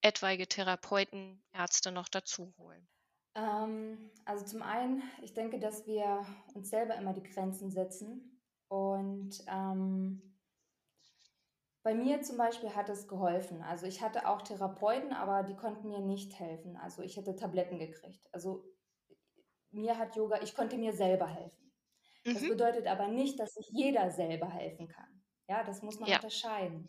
[0.00, 2.88] etwaige Therapeuten, Ärzte noch dazu holen.
[3.34, 8.40] Ähm, also zum einen, ich denke, dass wir uns selber immer die Grenzen setzen.
[8.68, 10.22] Und ähm,
[11.82, 13.60] bei mir zum Beispiel hat es geholfen.
[13.62, 16.78] Also ich hatte auch Therapeuten, aber die konnten mir nicht helfen.
[16.78, 18.26] Also ich hätte Tabletten gekriegt.
[18.32, 18.64] Also
[19.72, 21.72] mir hat Yoga, ich konnte mir selber helfen.
[22.24, 22.48] Das Mhm.
[22.48, 25.22] bedeutet aber nicht, dass sich jeder selber helfen kann.
[25.48, 26.16] Ja, das muss man Ja.
[26.16, 26.88] unterscheiden.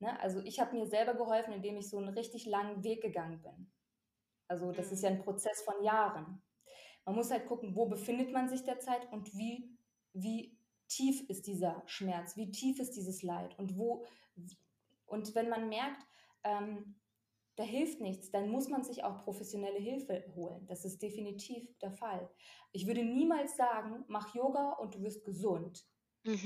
[0.00, 0.18] Ne?
[0.20, 3.72] Also ich habe mir selber geholfen, indem ich so einen richtig langen Weg gegangen bin.
[4.48, 5.04] Also das ist Mhm.
[5.04, 6.42] ja ein Prozess von Jahren.
[7.04, 9.76] Man muss halt gucken, wo befindet man sich derzeit und wie,
[10.12, 14.06] wie tief ist dieser Schmerz, wie tief ist dieses Leid und wo
[15.06, 16.06] und wenn man merkt,
[16.44, 17.00] ähm,
[17.58, 20.66] da hilft nichts, dann muss man sich auch professionelle Hilfe holen.
[20.68, 22.30] Das ist definitiv der Fall.
[22.72, 25.86] Ich würde niemals sagen, mach Yoga und du wirst gesund.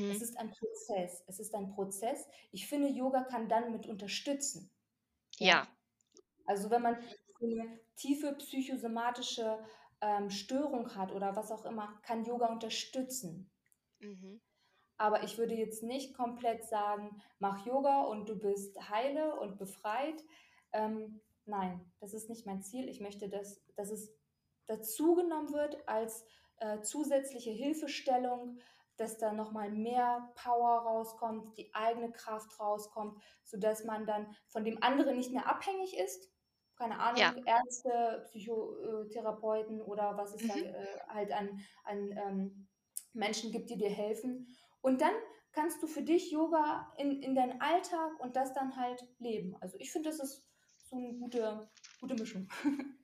[0.08, 0.22] Es Mhm.
[0.22, 1.24] ist ein Prozess.
[1.26, 2.28] Es ist ein Prozess.
[2.52, 4.70] Ich finde, Yoga kann dann mit unterstützen.
[5.38, 5.66] Ja.
[5.66, 5.68] Ja.
[6.46, 6.96] Also wenn man
[7.42, 9.58] eine tiefe psychosomatische
[10.00, 13.50] ähm, Störung hat oder was auch immer, kann Yoga unterstützen.
[14.00, 14.40] Mhm.
[14.96, 20.22] Aber ich würde jetzt nicht komplett sagen, mach Yoga und du bist heile und befreit.
[20.72, 22.88] Ähm, nein, das ist nicht mein Ziel.
[22.88, 24.12] Ich möchte, dass, dass es
[24.66, 26.24] dazugenommen wird als
[26.58, 28.58] äh, zusätzliche Hilfestellung,
[28.96, 34.82] dass da nochmal mehr Power rauskommt, die eigene Kraft rauskommt, sodass man dann von dem
[34.82, 36.30] anderen nicht mehr abhängig ist.
[36.76, 37.34] Keine Ahnung, Ja.
[37.44, 40.64] Ärzte, Psychotherapeuten oder was es da Mhm.
[40.64, 42.68] äh, halt an, an ähm,
[43.12, 44.46] Menschen gibt, die dir helfen.
[44.80, 45.14] Und dann
[45.52, 49.56] kannst du für dich Yoga in, in deinen Alltag und das dann halt leben.
[49.60, 50.46] Also ich finde, das ist
[50.92, 52.48] so eine gute, gute Mischung.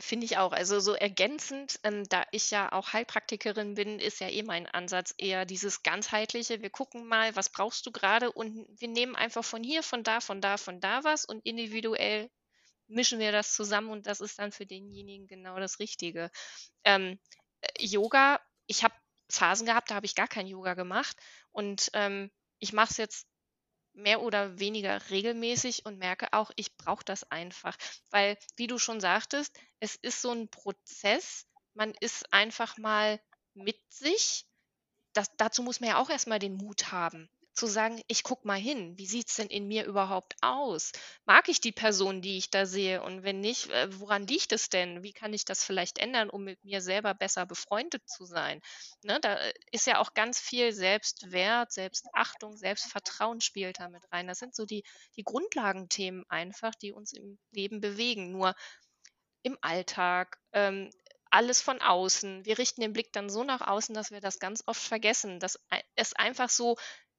[0.00, 0.52] Finde ich auch.
[0.52, 5.14] Also so ergänzend, ähm, da ich ja auch Heilpraktikerin bin, ist ja eh mein Ansatz
[5.16, 6.60] eher dieses ganzheitliche.
[6.60, 10.20] Wir gucken mal, was brauchst du gerade und wir nehmen einfach von hier, von da,
[10.20, 12.30] von da, von da was und individuell
[12.86, 16.30] mischen wir das zusammen und das ist dann für denjenigen genau das Richtige.
[16.84, 17.18] Ähm,
[17.62, 18.94] äh, Yoga, ich habe
[19.30, 21.16] Phasen gehabt, da habe ich gar kein Yoga gemacht
[21.50, 23.27] und ähm, ich mache es jetzt
[23.98, 27.76] mehr oder weniger regelmäßig und merke auch, ich brauche das einfach.
[28.10, 31.46] Weil, wie du schon sagtest, es ist so ein Prozess.
[31.74, 33.20] Man ist einfach mal
[33.54, 34.46] mit sich.
[35.12, 38.58] Das, dazu muss man ja auch erstmal den Mut haben zu sagen, ich gucke mal
[38.58, 40.92] hin, wie sieht es denn in mir überhaupt aus?
[41.26, 43.02] Mag ich die Person, die ich da sehe?
[43.02, 45.02] Und wenn nicht, äh, woran liegt es denn?
[45.02, 48.60] Wie kann ich das vielleicht ändern, um mit mir selber besser befreundet zu sein?
[49.02, 54.28] Ne, da äh, ist ja auch ganz viel Selbstwert, Selbstachtung, Selbstvertrauen spielt da mit rein.
[54.28, 54.84] Das sind so die,
[55.16, 58.30] die Grundlagenthemen einfach, die uns im Leben bewegen.
[58.30, 58.54] Nur
[59.42, 60.90] im Alltag, ähm,
[61.30, 62.44] alles von außen.
[62.44, 65.58] Wir richten den Blick dann so nach außen, dass wir das ganz oft vergessen, dass
[65.94, 66.76] es einfach so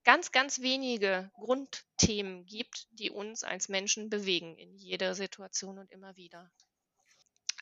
[0.09, 6.15] ganz, ganz wenige Grundthemen gibt, die uns als Menschen bewegen in jeder Situation und immer
[6.15, 6.49] wieder.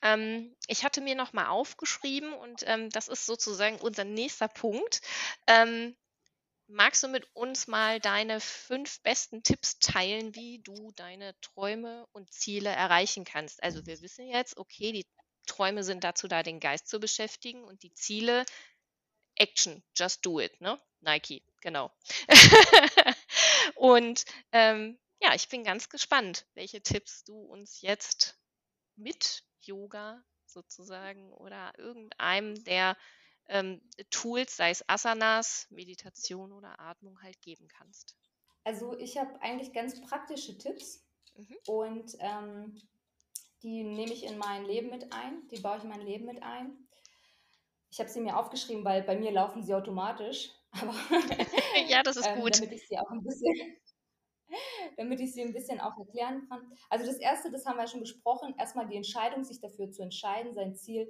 [0.02, 5.02] Ähm, ich hatte mir noch mal aufgeschrieben und ähm, das ist sozusagen unser nächster Punkt.
[5.46, 5.98] Ähm,
[6.68, 12.32] magst du mit uns mal deine fünf besten Tipps teilen, wie du deine Träume und
[12.32, 13.62] Ziele erreichen kannst?
[13.62, 15.06] Also wir wissen jetzt, okay, die
[15.48, 18.46] Träume sind dazu da, den Geist zu beschäftigen und die Ziele,
[19.40, 20.80] Action, just do it, ne?
[21.02, 21.92] Nike, genau.
[23.76, 28.40] und ähm, ja, ich bin ganz gespannt, welche Tipps du uns jetzt
[28.96, 32.98] mit Yoga sozusagen oder irgendeinem der
[33.48, 38.16] ähm, Tools, sei es Asanas, Meditation oder Atmung, halt geben kannst.
[38.64, 41.58] Also ich habe eigentlich ganz praktische Tipps mhm.
[41.68, 42.82] und ähm,
[43.64, 46.44] die nehme ich in mein Leben mit ein, die baue ich in mein Leben mit
[46.44, 46.87] ein.
[47.90, 50.52] Ich habe sie mir aufgeschrieben, weil bei mir laufen sie automatisch.
[50.72, 50.94] Aber
[51.88, 52.58] ja, das ist ähm, gut.
[52.58, 53.78] damit ich sie auch ein bisschen,
[54.98, 56.72] damit ich sie ein bisschen auch erklären kann.
[56.90, 60.54] Also das erste, das haben wir schon besprochen, erstmal die Entscheidung, sich dafür zu entscheiden,
[60.54, 61.10] sein Ziel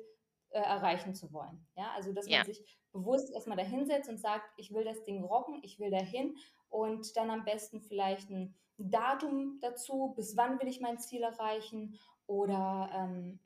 [0.49, 1.65] äh, erreichen zu wollen.
[1.75, 2.37] Ja, also dass ja.
[2.37, 2.63] man sich
[2.93, 6.37] bewusst erstmal dahinsetzt und sagt, ich will das Ding rocken, ich will dahin
[6.69, 11.99] und dann am besten vielleicht ein Datum dazu, bis wann will ich mein Ziel erreichen
[12.27, 13.39] oder ähm,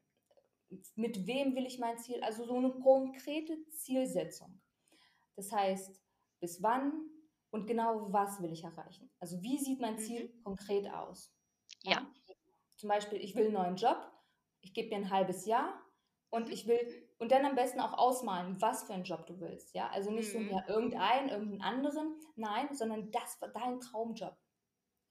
[0.96, 4.62] mit wem will ich mein Ziel, also so eine konkrete Zielsetzung.
[5.36, 6.02] Das heißt,
[6.40, 6.94] bis wann
[7.52, 9.12] und genau was will ich erreichen?
[9.20, 10.44] Also wie sieht mein Ziel mhm.
[10.44, 11.34] konkret aus?
[11.84, 11.94] Ja.
[11.94, 12.36] ja.
[12.78, 14.12] Zum Beispiel, ich will einen neuen Job,
[14.62, 15.82] ich gebe mir ein halbes Jahr
[16.30, 16.80] und ich will
[17.20, 19.76] und dann am besten auch ausmalen, was für einen Job du willst.
[19.76, 20.50] Ja, also nicht mhm.
[20.50, 24.36] so ja irgendeinen, irgendeinen anderen, nein, sondern das dein Traumjob,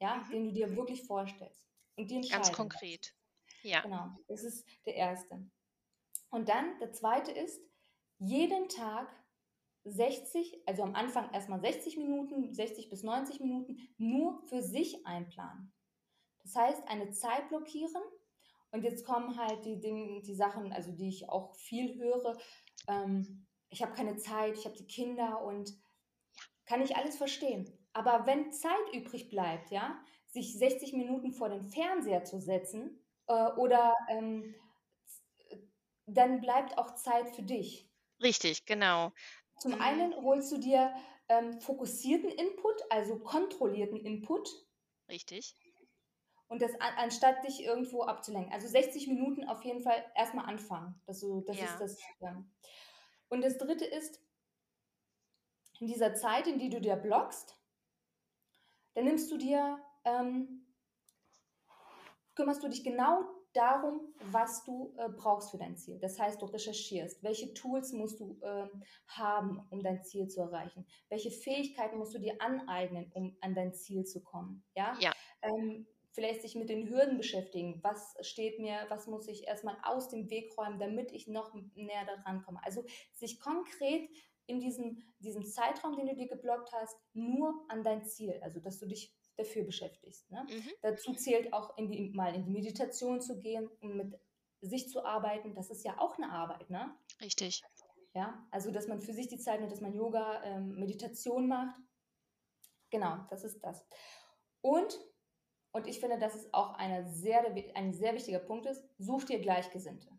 [0.00, 0.30] ja, mhm.
[0.30, 1.64] den du dir wirklich vorstellst
[1.96, 2.20] und die.
[2.28, 3.14] Ganz konkret.
[3.62, 3.80] Ja.
[3.82, 5.44] Genau, das ist der erste.
[6.30, 7.60] Und dann der zweite ist,
[8.18, 9.08] jeden Tag
[9.84, 15.72] 60, also am Anfang erstmal 60 Minuten, 60 bis 90 Minuten nur für sich einplanen.
[16.42, 18.02] Das heißt, eine Zeit blockieren
[18.70, 22.36] und jetzt kommen halt die, Dinge, die Sachen, also die ich auch viel höre.
[22.88, 25.72] Ähm, ich habe keine Zeit, ich habe die Kinder und
[26.66, 27.70] kann ich alles verstehen.
[27.92, 32.99] Aber wenn Zeit übrig bleibt, ja, sich 60 Minuten vor den Fernseher zu setzen
[33.30, 34.54] äh, oder ähm,
[36.06, 37.88] dann bleibt auch Zeit für dich.
[38.20, 39.12] Richtig, genau.
[39.58, 39.80] Zum mhm.
[39.80, 40.92] einen holst du dir
[41.28, 44.48] ähm, fokussierten Input, also kontrollierten Input.
[45.08, 45.54] Richtig.
[46.48, 48.52] Und das an, anstatt dich irgendwo abzulenken.
[48.52, 51.00] Also 60 Minuten auf jeden Fall erstmal anfangen.
[51.06, 51.66] Das, so, das ja.
[51.66, 51.98] ist das.
[52.18, 52.44] Ja.
[53.28, 54.20] Und das dritte ist,
[55.78, 57.56] in dieser Zeit, in die du dir blockst,
[58.94, 60.59] dann nimmst du dir, ähm,
[62.34, 65.98] kümmerst du dich genau darum, was du äh, brauchst für dein Ziel.
[65.98, 68.68] Das heißt, du recherchierst, welche Tools musst du äh,
[69.08, 70.86] haben, um dein Ziel zu erreichen.
[71.08, 74.64] Welche Fähigkeiten musst du dir aneignen, um an dein Ziel zu kommen.
[74.76, 74.96] Ja.
[75.00, 75.12] ja.
[75.42, 77.80] Ähm, vielleicht sich mit den Hürden beschäftigen.
[77.82, 82.04] Was steht mir, was muss ich erstmal aus dem Weg räumen, damit ich noch näher
[82.04, 82.60] daran komme.
[82.64, 84.08] Also sich konkret
[84.46, 88.38] in diesem, diesem Zeitraum, den du dir geblockt hast, nur an dein Ziel.
[88.42, 90.30] Also dass du dich dafür beschäftigst.
[90.30, 90.46] Ne?
[90.48, 90.70] Mhm.
[90.82, 94.18] Dazu zählt auch in die, mal in die Meditation zu gehen, um mit
[94.60, 95.54] sich zu arbeiten.
[95.54, 96.94] Das ist ja auch eine Arbeit, ne?
[97.20, 97.62] Richtig.
[98.12, 101.76] Ja, also dass man für sich die Zeit nimmt, dass man Yoga, ähm, Meditation macht.
[102.90, 103.86] Genau, das ist das.
[104.62, 104.98] Und,
[105.72, 109.38] und ich finde, das ist auch eine sehr, ein sehr wichtiger Punkt ist, such dir
[109.38, 110.10] Gleichgesinnte.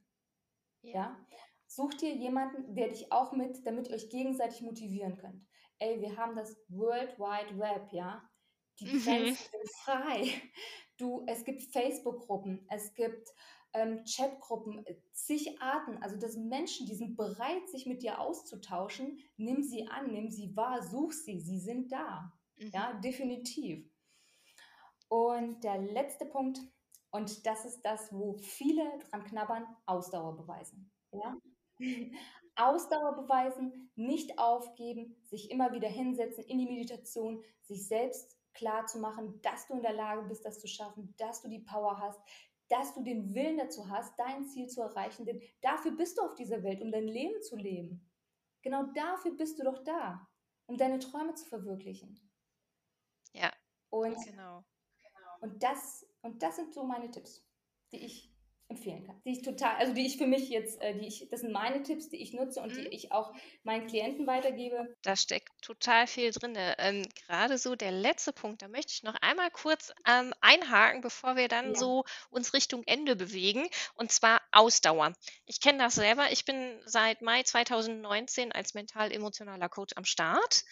[0.81, 0.93] Ja.
[0.93, 1.27] ja?
[1.67, 5.45] Such dir jemanden, der dich auch mit, damit ihr euch gegenseitig motivieren könnt.
[5.79, 8.23] ey, wir haben das World Wide Web, ja.
[8.81, 9.03] Die mhm.
[9.03, 10.41] Grenzen sind frei.
[10.97, 13.29] Du, es gibt Facebook-Gruppen, es gibt
[13.73, 15.97] ähm, Chatgruppen, äh, zig Arten.
[16.01, 19.19] Also das sind Menschen, die sind bereit, sich mit dir auszutauschen.
[19.37, 22.33] Nimm sie an, nimm sie wahr, such sie, sie sind da.
[22.57, 22.71] Mhm.
[22.73, 23.89] Ja, definitiv.
[25.07, 26.59] Und der letzte Punkt,
[27.11, 30.91] und das ist das, wo viele dran knabbern, Ausdauer beweisen.
[31.11, 31.37] Ja?
[32.55, 38.99] Ausdauer beweisen, nicht aufgeben, sich immer wieder hinsetzen in die Meditation, sich selbst klar zu
[38.99, 42.19] machen, dass du in der Lage bist, das zu schaffen, dass du die Power hast,
[42.69, 45.25] dass du den Willen dazu hast, dein Ziel zu erreichen.
[45.25, 48.09] Denn dafür bist du auf dieser Welt, um dein Leben zu leben.
[48.61, 50.27] Genau dafür bist du doch da,
[50.67, 52.19] um deine Träume zu verwirklichen.
[53.33, 53.51] Ja.
[53.89, 54.63] Und, genau.
[55.41, 57.45] und, das, und das sind so meine Tipps,
[57.91, 58.33] die ich
[58.71, 59.21] empfehlen kann.
[59.25, 61.83] Die ich total, also die ich für mich jetzt, äh, die ich, das sind meine
[61.83, 62.81] Tipps, die ich nutze und mhm.
[62.81, 64.95] die ich auch meinen Klienten weitergebe.
[65.03, 66.55] Da steckt total viel drin.
[66.77, 71.35] Ähm, Gerade so der letzte Punkt, da möchte ich noch einmal kurz ähm, einhaken, bevor
[71.35, 71.75] wir dann ja.
[71.75, 75.13] so uns Richtung Ende bewegen, und zwar Ausdauer.
[75.45, 76.31] Ich kenne das selber.
[76.31, 80.63] Ich bin seit Mai 2019 als mental-emotionaler Coach am Start.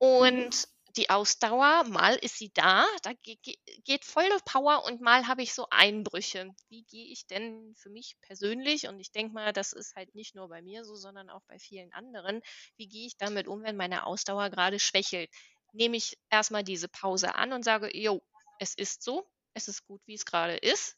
[0.00, 0.06] Mhm.
[0.06, 5.42] Und mhm die Ausdauer, mal ist sie da, da geht volle Power und mal habe
[5.42, 6.54] ich so Einbrüche.
[6.68, 10.34] Wie gehe ich denn für mich persönlich, und ich denke mal, das ist halt nicht
[10.34, 12.40] nur bei mir so, sondern auch bei vielen anderen,
[12.76, 15.30] wie gehe ich damit um, wenn meine Ausdauer gerade schwächelt?
[15.72, 18.22] Nehme ich erstmal diese Pause an und sage, jo,
[18.58, 20.96] es ist so, es ist gut, wie es gerade ist.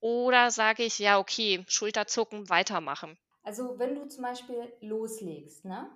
[0.00, 3.18] Oder sage ich, ja, okay, Schulterzucken, weitermachen.
[3.42, 5.90] Also wenn du zum Beispiel loslegst, ne?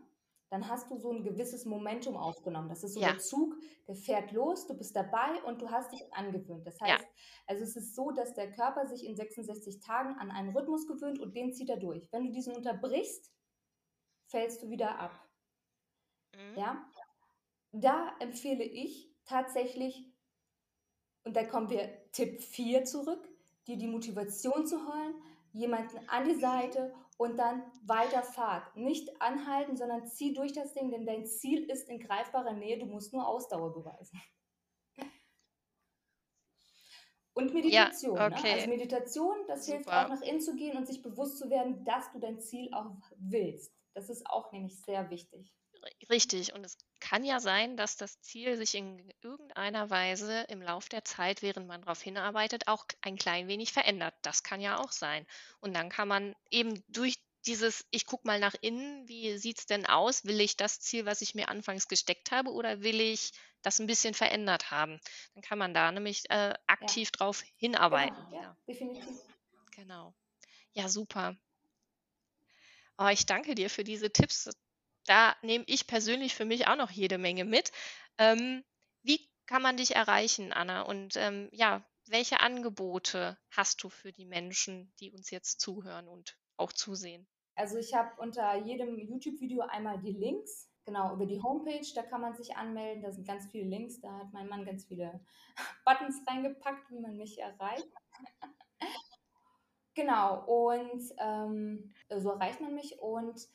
[0.54, 2.68] Dann hast du so ein gewisses Momentum aufgenommen.
[2.68, 3.10] Das ist so ja.
[3.10, 3.56] der Zug,
[3.88, 6.64] der fährt los, du bist dabei und du hast dich angewöhnt.
[6.64, 7.08] Das heißt, ja.
[7.48, 11.18] also es ist so, dass der Körper sich in 66 Tagen an einen Rhythmus gewöhnt
[11.18, 12.06] und den zieht er durch.
[12.12, 13.32] Wenn du diesen unterbrichst,
[14.26, 15.28] fällst du wieder ab.
[16.36, 16.56] Mhm.
[16.56, 16.88] Ja?
[17.72, 20.08] Da empfehle ich tatsächlich,
[21.24, 23.28] und da kommen wir Tipp 4 zurück,
[23.66, 25.16] dir die Motivation zu holen,
[25.50, 28.76] jemanden an die Seite und dann weiter Fahrt.
[28.76, 32.78] Nicht anhalten, sondern zieh durch das Ding, denn dein Ziel ist in greifbarer Nähe.
[32.78, 34.20] Du musst nur Ausdauer beweisen.
[37.34, 38.16] Und Meditation.
[38.16, 38.42] Ja, okay.
[38.42, 38.54] ne?
[38.54, 39.76] Also Meditation, das Super.
[39.76, 42.72] hilft auch nach innen zu gehen und sich bewusst zu werden, dass du dein Ziel
[42.72, 43.74] auch willst.
[43.94, 45.52] Das ist auch nämlich sehr wichtig.
[46.08, 46.52] Richtig.
[46.54, 51.04] Und es kann ja sein, dass das Ziel sich in irgendeiner Weise im Lauf der
[51.04, 54.14] Zeit, während man darauf hinarbeitet, auch ein klein wenig verändert.
[54.22, 55.26] Das kann ja auch sein.
[55.60, 59.66] Und dann kann man eben durch dieses, ich gucke mal nach innen, wie sieht es
[59.66, 60.24] denn aus?
[60.24, 63.86] Will ich das Ziel, was ich mir anfangs gesteckt habe, oder will ich das ein
[63.86, 64.98] bisschen verändert haben?
[65.34, 67.18] Dann kann man da nämlich äh, aktiv ja.
[67.18, 68.16] drauf hinarbeiten.
[68.30, 69.20] Genau, ja, definitiv.
[69.72, 70.14] Genau.
[70.72, 71.36] Ja, super.
[72.96, 74.48] Oh, ich danke dir für diese Tipps
[75.06, 77.72] da nehme ich persönlich für mich auch noch jede Menge mit.
[78.18, 78.64] Ähm,
[79.02, 80.82] wie kann man dich erreichen, Anna?
[80.82, 86.36] Und ähm, ja, welche Angebote hast du für die Menschen, die uns jetzt zuhören und
[86.56, 87.26] auch zusehen?
[87.56, 92.20] Also ich habe unter jedem YouTube-Video einmal die Links, genau über die Homepage, da kann
[92.20, 95.20] man sich anmelden, da sind ganz viele Links, da hat mein Mann ganz viele
[95.84, 97.88] Buttons reingepackt, wie man mich erreicht.
[99.94, 103.48] genau, und ähm, so erreicht man mich und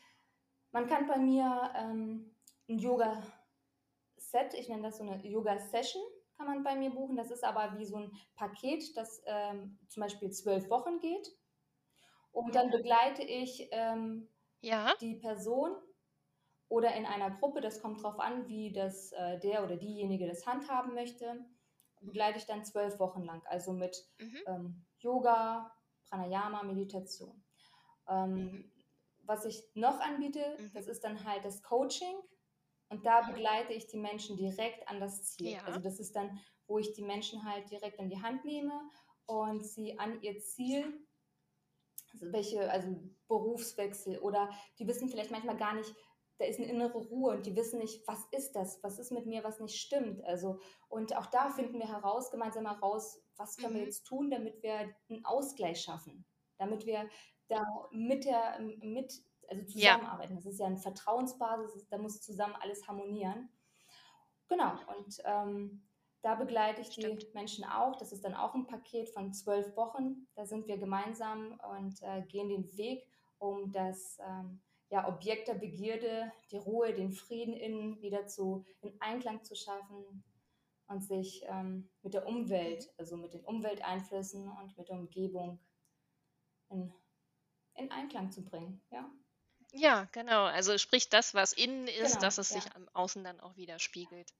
[0.71, 2.35] man kann bei mir ähm,
[2.67, 6.03] ein Yoga-Set, ich nenne das so eine Yoga-Session,
[6.37, 7.17] kann man bei mir buchen.
[7.17, 11.27] Das ist aber wie so ein Paket, das ähm, zum Beispiel zwölf Wochen geht.
[12.31, 14.29] Und dann begleite ich ähm,
[14.61, 14.93] ja.
[15.01, 15.75] die Person
[16.69, 20.45] oder in einer Gruppe, das kommt darauf an, wie das äh, der oder diejenige das
[20.45, 21.43] handhaben möchte,
[21.99, 24.37] begleite ich dann zwölf Wochen lang, also mit mhm.
[24.45, 25.75] ähm, Yoga,
[26.07, 27.43] Pranayama, Meditation.
[28.07, 28.71] Ähm, mhm.
[29.29, 30.71] Was ich noch anbiete, mhm.
[30.73, 32.15] das ist dann halt das Coaching.
[32.89, 35.51] Und da begleite ich die Menschen direkt an das Ziel.
[35.51, 35.63] Ja.
[35.65, 38.73] Also das ist dann, wo ich die Menschen halt direkt in die Hand nehme
[39.27, 41.05] und sie an ihr Ziel,
[42.11, 45.93] also welche, also Berufswechsel oder die wissen vielleicht manchmal gar nicht,
[46.39, 49.27] da ist eine innere Ruhe und die wissen nicht, was ist das, was ist mit
[49.27, 50.23] mir, was nicht stimmt.
[50.23, 53.77] Also und auch da finden wir heraus, gemeinsam heraus, was können mhm.
[53.77, 56.25] wir jetzt tun, damit wir einen Ausgleich schaffen,
[56.57, 57.07] damit wir
[57.49, 60.33] da mit der, mit, also zusammenarbeiten.
[60.33, 60.37] Ja.
[60.37, 63.49] Das ist ja eine Vertrauensbasis, da muss zusammen alles harmonieren.
[64.47, 65.83] Genau, und ähm,
[66.21, 67.23] da begleite ich Stimmt.
[67.23, 67.95] die Menschen auch.
[67.95, 70.27] Das ist dann auch ein Paket von zwölf Wochen.
[70.35, 75.53] Da sind wir gemeinsam und äh, gehen den Weg, um das ähm, ja, Objekt der
[75.53, 80.23] Begierde, die Ruhe, den Frieden innen wieder zu, in Einklang zu schaffen
[80.87, 85.59] und sich ähm, mit der Umwelt, also mit den Umwelteinflüssen und mit der Umgebung
[86.69, 86.91] in
[87.79, 88.81] in Einklang zu bringen.
[88.91, 89.09] Ja.
[89.71, 90.45] Ja, genau.
[90.45, 92.61] Also sprich das, was innen ist, Genau, dass es ja.
[92.61, 94.33] sich am Außen dann auch widerspiegelt.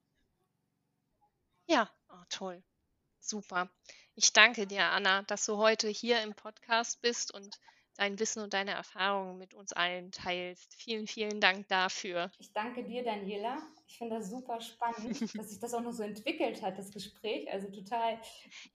[1.68, 2.64] Ja, oh, toll.
[3.20, 3.70] Super.
[4.16, 7.60] Ich danke dir, Anna, dass du heute hier im Podcast bist und
[7.96, 10.74] dein Wissen und deine Erfahrungen mit uns allen teilst.
[10.74, 12.32] Vielen, vielen Dank dafür.
[12.40, 13.62] Ich danke dir, Daniela.
[13.88, 17.52] Ich finde das super spannend, dass sich das auch noch so entwickelt hat, das Gespräch.
[17.52, 18.20] Also total,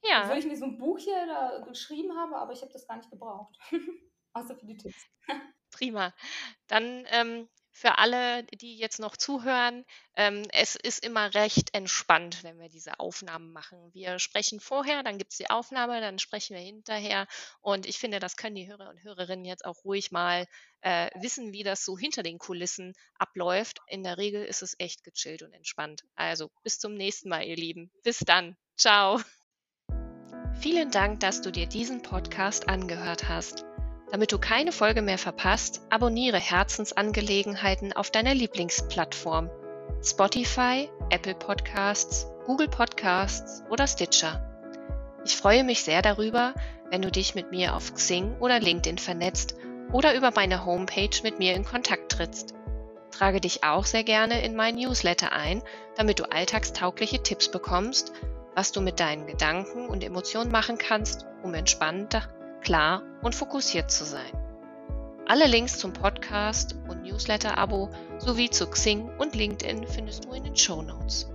[0.03, 2.87] Ja, obwohl ich mir so ein Buch hier da geschrieben habe, aber ich habe das
[2.87, 3.59] gar nicht gebraucht.
[4.35, 5.07] Außer für die Tipps.
[5.75, 6.15] prima.
[6.69, 9.85] Dann ähm, für alle, die jetzt noch zuhören,
[10.17, 13.93] ähm, es ist immer recht entspannt, wenn wir diese Aufnahmen machen.
[13.93, 17.27] Wir sprechen vorher, dann gibt es die Aufnahme, dann sprechen wir hinterher.
[17.61, 20.47] Und ich finde, das können die Hörer und Hörerinnen jetzt auch ruhig mal
[20.83, 23.81] äh, wissen, wie das so hinter den Kulissen abläuft.
[23.89, 26.05] In der Regel ist es echt gechillt und entspannt.
[26.15, 27.91] Also bis zum nächsten Mal, ihr Lieben.
[28.05, 28.57] Bis dann.
[28.77, 29.21] Ciao.
[30.61, 33.65] Vielen Dank, dass du dir diesen Podcast angehört hast.
[34.15, 39.51] Damit du keine Folge mehr verpasst, abonniere Herzensangelegenheiten auf deiner Lieblingsplattform
[40.05, 44.41] Spotify, Apple Podcasts, Google Podcasts oder Stitcher.
[45.25, 46.55] Ich freue mich sehr darüber,
[46.91, 49.57] wenn du dich mit mir auf Xing oder LinkedIn vernetzt
[49.93, 52.55] oder über meine Homepage mit mir in Kontakt trittst.
[53.11, 55.61] Trage dich auch sehr gerne in mein Newsletter ein,
[55.97, 58.13] damit du alltagstaugliche Tipps bekommst,
[58.55, 62.29] was du mit deinen Gedanken und Emotionen machen kannst, um entspannter,
[62.65, 64.33] klar und fokussiert zu sein.
[65.27, 70.57] Alle Links zum Podcast und Newsletter-Abo sowie zu Xing und LinkedIn findest du in den
[70.57, 71.31] Show Notes.